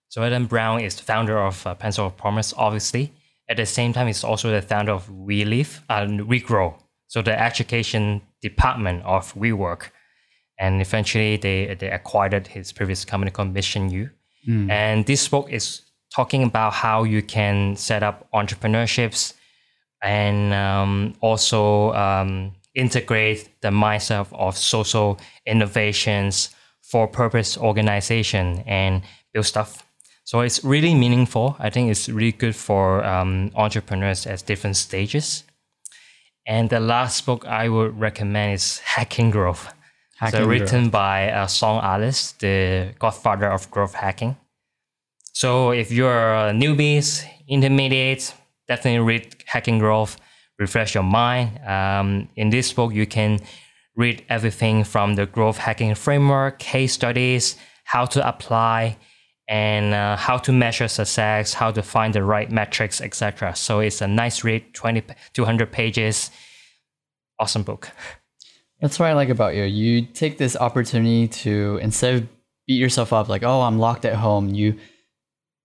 [0.08, 3.12] So Adam Braun is the founder of uh, Pencil of Promise, obviously.
[3.50, 6.76] At the same time, he's also the founder of WeLive, uh, WeGrow,
[7.08, 9.90] so the education department of WeWork.
[10.60, 14.10] And eventually, they, they acquired his previous company called Mission U.
[14.48, 14.70] Mm.
[14.70, 15.82] And this book is
[16.14, 19.34] talking about how you can set up entrepreneurships
[20.02, 26.50] and um, also um, integrate the mindset of social innovations
[26.82, 29.02] for purpose organization and
[29.34, 29.86] build stuff.
[30.30, 31.56] So it's really meaningful.
[31.58, 35.44] I think it's really good for um, entrepreneurs at different stages.
[36.46, 39.74] And the last book I would recommend is Hacking Growth.
[40.18, 40.92] Hacking so written growth.
[40.92, 44.38] by uh, Sean Ellis, the godfather of growth hacking.
[45.34, 48.32] So if you're newbies, intermediate,
[48.68, 50.18] definitely read Hacking Growth,
[50.60, 51.60] refresh your mind.
[51.66, 53.40] Um, in this book, you can
[53.96, 58.96] read everything from the growth hacking framework, case studies, how to apply,
[59.50, 63.56] and uh, how to measure success, how to find the right metrics, etc.
[63.56, 66.30] So it's a nice read, 20, 200 pages.
[67.40, 67.90] Awesome book.
[68.80, 69.64] That's what I like about you.
[69.64, 72.28] You take this opportunity to, instead of
[72.68, 74.78] beat yourself up like, oh, I'm locked at home, you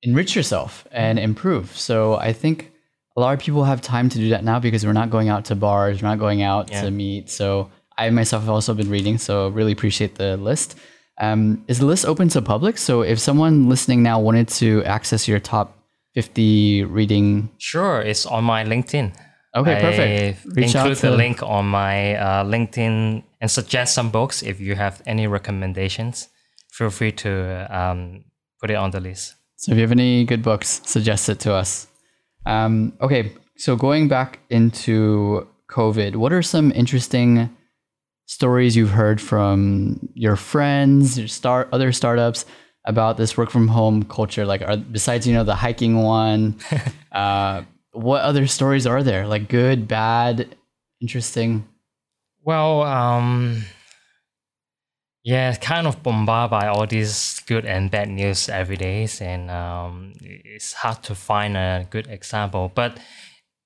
[0.02, 1.76] enrich yourself and improve.
[1.76, 2.72] So I think
[3.18, 5.44] a lot of people have time to do that now because we're not going out
[5.46, 6.82] to bars, we're not going out yeah.
[6.82, 7.28] to meet.
[7.28, 10.76] So I myself have also been reading, so really appreciate the list.
[11.18, 12.78] Um, is the list open to public?
[12.78, 15.78] So if someone listening now wanted to access your top
[16.14, 19.14] 50 reading, sure, it's on my LinkedIn.
[19.56, 20.56] Okay, perfect.
[20.56, 25.00] Reach include the link on my uh, LinkedIn and suggest some books if you have
[25.06, 26.28] any recommendations.
[26.72, 28.24] Feel free to um,
[28.60, 29.36] put it on the list.
[29.56, 31.86] So if you have any good books, suggest it to us.
[32.46, 37.54] Um, okay, so going back into COVID, what are some interesting
[38.26, 42.46] stories you've heard from your friends, your start other startups
[42.84, 44.44] about this work from home culture?
[44.46, 46.56] Like, are, besides you know the hiking one,
[47.12, 49.26] uh, what other stories are there?
[49.26, 50.56] Like good, bad,
[51.00, 51.66] interesting.
[52.42, 53.64] Well, um,
[55.24, 60.12] yeah, kind of bombarded by all these good and bad news every day, and um,
[60.20, 62.70] it's hard to find a good example.
[62.74, 62.98] But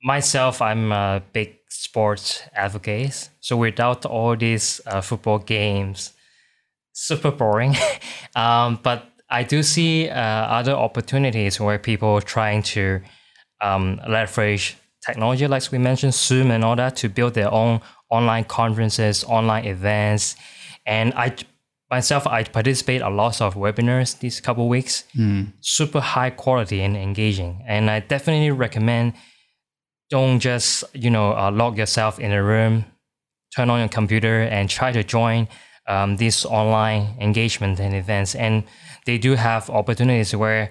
[0.02, 3.30] myself, I'm a big sports advocates.
[3.40, 6.12] So without all these uh, football games,
[6.92, 7.76] super boring.
[8.36, 13.00] um, but I do see uh, other opportunities where people are trying to
[13.60, 18.44] um, leverage technology, like we mentioned, Zoom and all that, to build their own online
[18.44, 20.36] conferences, online events
[20.88, 21.36] and I
[21.90, 25.52] myself, I participate a lot of webinars these couple weeks, mm.
[25.60, 27.62] super high quality and engaging.
[27.66, 29.12] And I definitely recommend
[30.10, 32.84] don't just, you know, uh, lock yourself in a room,
[33.54, 35.48] turn on your computer and try to join
[35.86, 38.34] um, these online engagement and events.
[38.34, 38.64] And
[39.06, 40.70] they do have opportunities where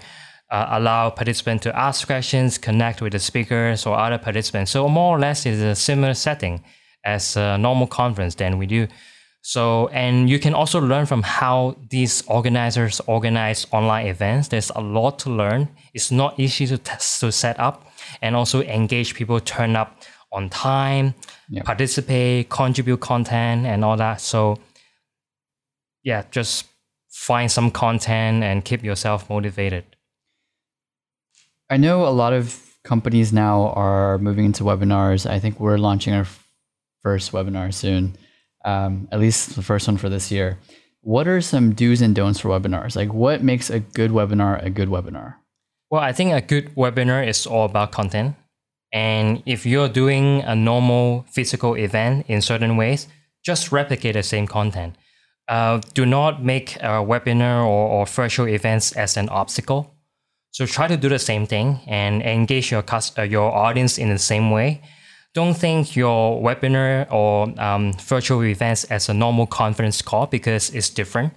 [0.49, 4.71] uh, allow participants to ask questions, connect with the speakers or other participants.
[4.71, 6.63] So more or less, it's a similar setting
[7.03, 8.87] as a normal conference than we do.
[9.41, 14.49] So, and you can also learn from how these organizers organize online events.
[14.49, 15.69] There's a lot to learn.
[15.93, 17.87] It's not easy to test, to set up
[18.21, 21.13] and also engage people, turn up on time,
[21.49, 21.65] yep.
[21.65, 24.21] participate, contribute content and all that.
[24.21, 24.59] So,
[26.03, 26.65] yeah, just
[27.09, 29.85] find some content and keep yourself motivated.
[31.69, 35.29] I know a lot of companies now are moving into webinars.
[35.29, 36.27] I think we're launching our
[37.01, 38.17] first webinar soon
[38.67, 40.59] um, at least the first one for this year.
[41.01, 42.95] What are some do's and don'ts for webinars?
[42.95, 45.35] Like, what makes a good webinar a good webinar?
[45.89, 48.35] Well, I think a good webinar is all about content.
[48.91, 53.07] And if you're doing a normal physical event in certain ways,
[53.43, 54.95] just replicate the same content.
[55.47, 59.93] Uh, do not make a webinar or, or virtual events as an obstacle.
[60.51, 62.83] So try to do the same thing and engage your,
[63.17, 64.81] uh, your audience in the same way
[65.37, 70.89] don't think your webinar or um, virtual events as a normal conference call because it's
[70.89, 71.31] different.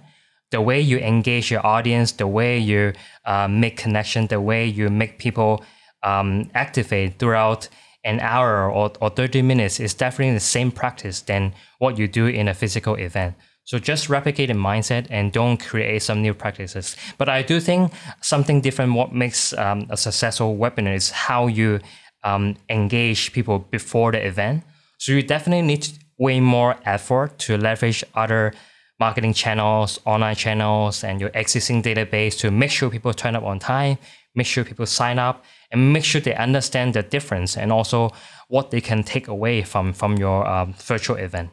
[0.51, 2.93] The way you engage your audience, the way you
[3.25, 5.63] uh, make connection, the way you make people
[6.03, 7.67] um, activate throughout
[8.03, 12.25] an hour or, or 30 minutes is definitely the same practice than what you do
[12.25, 13.35] in a physical event.
[13.63, 16.95] So just replicate the mindset and don't create some new practices.
[17.17, 18.93] But I do think something different.
[18.93, 21.79] What makes um, a successful webinar is how you
[22.23, 24.63] um, engage people before the event.
[24.97, 25.87] So you definitely need
[26.17, 28.53] way more effort to leverage other
[29.01, 33.57] marketing channels, online channels, and your existing database to make sure people turn up on
[33.57, 33.97] time,
[34.35, 38.11] make sure people sign up, and make sure they understand the difference and also
[38.47, 41.49] what they can take away from from your um, virtual event.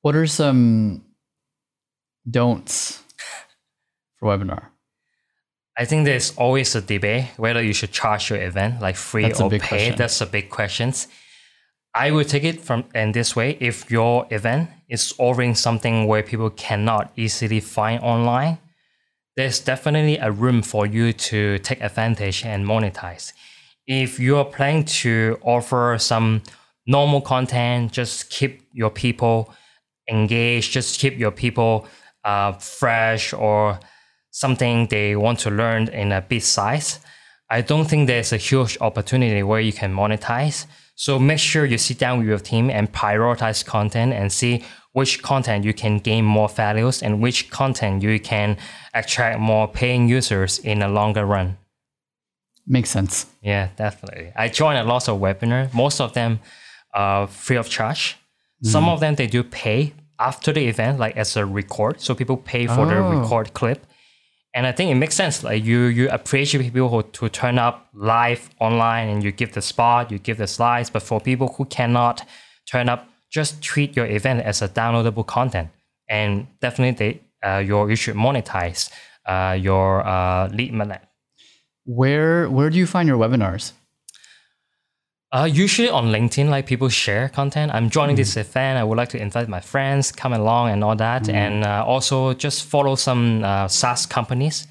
[0.00, 1.04] What are some
[2.24, 3.02] don'ts
[4.16, 4.62] for webinar?
[5.76, 9.40] I think there's always a debate whether you should charge your event like free That's
[9.40, 9.96] a or big question.
[9.96, 10.92] That's a big question.
[11.94, 13.56] I would take it from in this way.
[13.60, 18.58] If your event is offering something where people cannot easily find online,
[19.36, 23.32] there's definitely a room for you to take advantage and monetize.
[23.86, 26.42] If you are planning to offer some
[26.86, 29.52] normal content, just keep your people
[30.08, 31.86] engaged, just keep your people
[32.24, 33.80] uh, fresh or
[34.30, 37.00] something they want to learn in a bit size.
[37.48, 40.66] I don't think there's a huge opportunity where you can monetize.
[41.00, 45.22] So make sure you sit down with your team and prioritize content and see which
[45.22, 48.58] content you can gain more values and which content you can
[48.92, 51.56] attract more paying users in the longer run.
[52.66, 53.24] Makes sense.
[53.40, 54.30] Yeah, definitely.
[54.36, 55.72] I joined a lot of webinars.
[55.72, 56.40] Most of them
[56.92, 58.18] are free of charge.
[58.62, 58.92] Some mm-hmm.
[58.92, 62.02] of them they do pay after the event, like as a record.
[62.02, 63.20] So people pay for the Oh.
[63.20, 63.86] record clip.
[64.52, 65.44] And I think it makes sense.
[65.44, 69.62] Like you you appreciate people who to turn up live online and you give the
[69.62, 70.90] spot, you give the slides.
[70.90, 72.26] But for people who cannot
[72.66, 75.68] turn up, just treat your event as a downloadable content.
[76.08, 78.90] And definitely they uh, your you should monetize
[79.26, 81.02] uh, your uh, lead magnet.
[81.84, 83.72] Where where do you find your webinars?
[85.32, 87.72] Uh, usually on LinkedIn, like people share content.
[87.72, 88.78] I'm joining this event.
[88.78, 91.28] I would like to invite my friends, come along, and all that.
[91.28, 94.66] And uh, also just follow some uh, SaaS companies.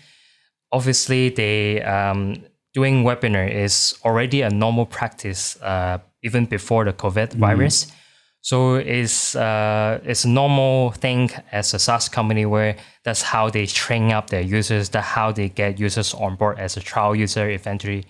[0.74, 2.44] Obviously, they um,
[2.74, 7.88] doing webinar is already a normal practice uh, even before the COVID virus.
[8.42, 13.66] So it's uh, it's a normal thing as a SaaS company where that's how they
[13.66, 14.90] train up their users.
[14.90, 18.06] That's how they get users on board as a trial user, eventually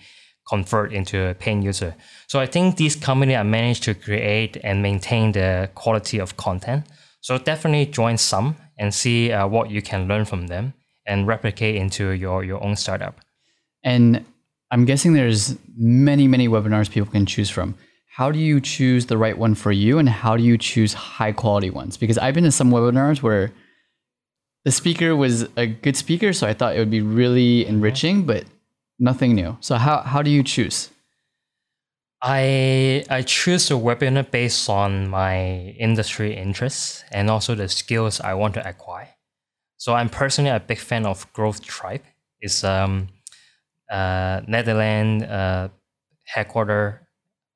[0.50, 1.94] convert into a paying user.
[2.26, 6.80] So I think these companies are managed to create and maintain the quality of content.
[7.20, 10.74] So definitely join some and see uh, what you can learn from them
[11.06, 13.14] and replicate into your your own startup.
[13.92, 14.24] And
[14.72, 17.74] I'm guessing there's many, many webinars people can choose from.
[18.16, 21.32] How do you choose the right one for you and how do you choose high
[21.32, 21.96] quality ones?
[21.96, 23.52] Because I've been to some webinars where
[24.64, 28.44] the speaker was a good speaker, so I thought it would be really enriching, but
[29.00, 29.56] nothing new.
[29.60, 30.90] So how how do you choose?
[32.22, 38.34] I I choose a webinar based on my industry interests and also the skills I
[38.34, 39.08] want to acquire.
[39.78, 42.02] So I'm personally a big fan of Growth Tribe.
[42.40, 43.08] It's um
[43.90, 45.68] uh Netherlands uh
[46.26, 47.08] headquarter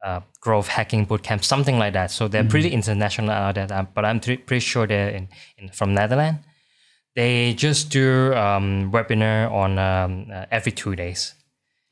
[0.05, 2.11] uh, growth hacking bootcamp, something like that.
[2.11, 6.41] So they're pretty international out there, but I'm pretty sure they're in, in from Netherlands.
[7.17, 11.35] They just do um, webinar on um, uh, every two days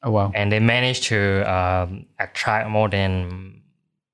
[0.03, 0.33] Oh wow.
[0.35, 3.63] and they managed to um, attract more than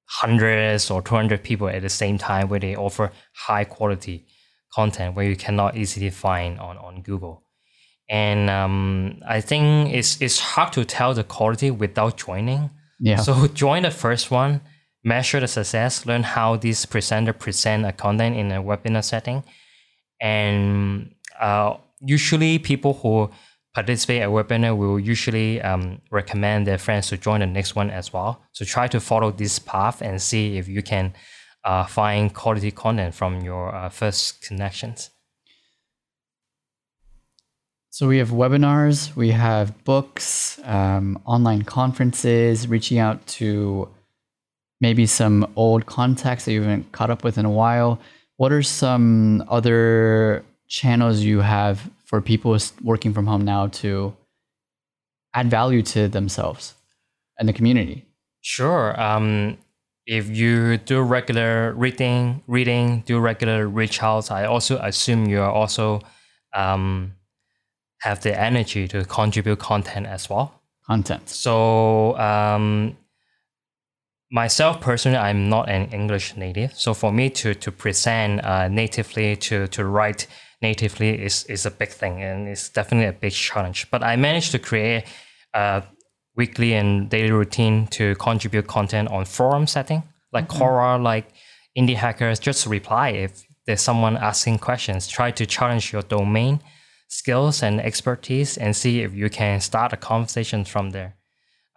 [0.06, 4.26] hundreds or 200 people at the same time where they offer high quality
[4.74, 7.42] content where you cannot easily find on, on google
[8.08, 13.16] and um, i think it's, it's hard to tell the quality without joining Yeah.
[13.16, 14.60] so join the first one
[15.04, 19.42] measure the success learn how this presenter present a content in a webinar setting
[20.20, 23.30] and uh, usually people who
[23.74, 28.12] participate at webinar will usually um, recommend their friends to join the next one as
[28.12, 28.42] well.
[28.52, 31.14] So try to follow this path and see if you can
[31.64, 35.10] uh, find quality content from your uh, first connections.
[37.90, 43.88] So we have webinars, we have books, um, online conferences, reaching out to
[44.80, 48.00] maybe some old contacts that you haven't caught up with in a while.
[48.38, 54.16] What are some other channels you have for people working from home now to
[55.34, 56.74] add value to themselves
[57.36, 58.06] and the community?
[58.40, 58.98] Sure.
[59.00, 59.58] Um,
[60.06, 65.50] if you do regular reading, reading, do regular reach outs, I also assume you are
[65.50, 66.00] also
[66.54, 67.14] um,
[68.02, 70.54] have the energy to contribute content as well.
[70.86, 71.28] Content.
[71.28, 72.96] So um,
[74.30, 76.72] myself personally, I'm not an English native.
[76.74, 80.26] So for me to to present uh, natively, to to write
[80.62, 83.90] natively is is a big thing, and it's definitely a big challenge.
[83.90, 85.04] But I managed to create
[85.54, 85.82] a
[86.36, 90.02] weekly and daily routine to contribute content on forum setting,
[90.32, 91.32] like Quora, like
[91.76, 92.38] indie hackers.
[92.38, 95.08] Just reply if there's someone asking questions.
[95.08, 96.60] Try to challenge your domain
[97.10, 101.17] skills and expertise, and see if you can start a conversation from there.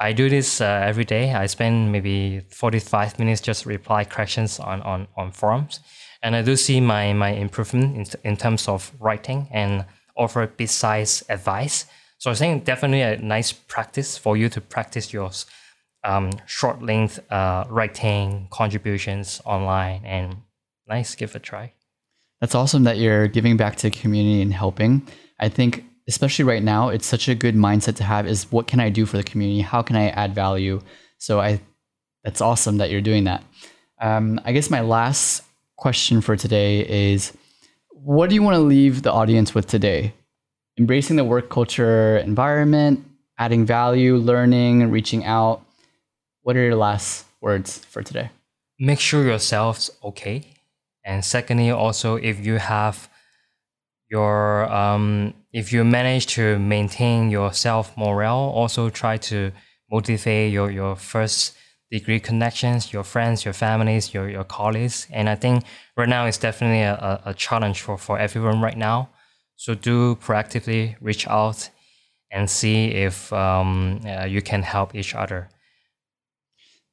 [0.02, 1.32] I do this uh, every day.
[1.32, 5.80] I spend maybe 45 minutes just reply questions on, on, on forums.
[6.24, 9.86] And I do see my, my improvement in, in terms of writing and
[10.18, 11.86] offer bit-sized advice.
[12.18, 15.30] So I think definitely a nice practice for you to practice your
[16.04, 20.38] um, short length uh, writing contributions online and
[20.88, 21.74] nice, give it a try.
[22.40, 25.08] That's awesome that you're giving back to the community and helping.
[25.40, 28.80] I think especially right now, it's such a good mindset to have is what can
[28.80, 29.62] I do for the community?
[29.62, 30.82] How can I add value?
[31.18, 31.62] So I
[32.24, 33.44] that's awesome that you're doing that.
[34.00, 35.44] Um, I guess my last
[35.78, 37.34] question for today is
[37.90, 40.14] what do you want to leave the audience with today?
[40.78, 43.04] Embracing the work culture environment,
[43.38, 45.64] adding value, learning, reaching out.
[46.44, 48.30] What are your last words for today?
[48.80, 50.44] Make sure yourself's okay.
[51.04, 53.10] And secondly, also if you have
[54.10, 59.52] your um, if you manage to maintain your self morale, also try to
[59.92, 61.58] motivate your your first
[61.92, 65.08] degree connections, your friends, your families, your your colleagues.
[65.12, 65.64] And I think
[65.98, 69.10] right now it's definitely a, a challenge for, for everyone right now.
[69.58, 71.70] So do proactively reach out
[72.32, 75.50] and see if um, uh, you can help each other.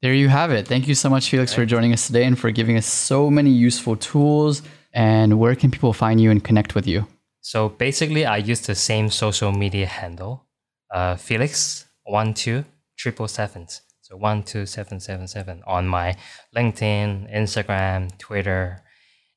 [0.02, 0.68] There you have it.
[0.68, 3.50] Thank you so much, Felix, for joining us today and for giving us so many
[3.50, 4.62] useful tools.
[4.92, 7.06] And where can people find you and connect with you?
[7.50, 10.44] So basically, I use the same social media handle,
[10.92, 12.66] uh, Felix one two
[12.98, 13.66] triple seven.
[14.02, 16.14] So one two seven seven seven on my
[16.54, 18.82] LinkedIn, Instagram, Twitter,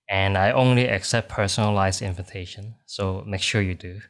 [0.10, 2.76] and I only accept personalized invitation.
[2.86, 4.02] So make sure you do.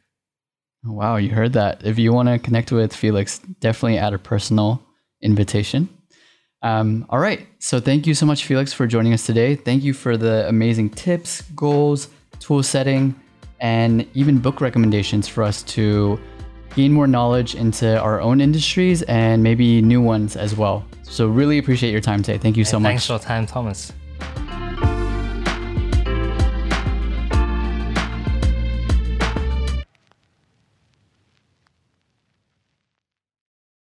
[0.83, 1.85] Wow, you heard that.
[1.85, 4.81] If you want to connect with Felix, definitely add a personal
[5.21, 5.87] invitation.
[6.63, 7.47] Um, all right.
[7.59, 9.55] So thank you so much, Felix, for joining us today.
[9.55, 13.13] Thank you for the amazing tips, goals, tool setting,
[13.61, 16.19] and even book recommendations for us to
[16.75, 20.85] gain more knowledge into our own industries and maybe new ones as well.
[21.03, 22.37] So really appreciate your time today.
[22.37, 22.89] Thank you so much.
[22.89, 23.93] Thanks for your time, Thomas.